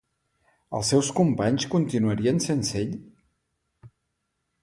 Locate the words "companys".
1.19-1.67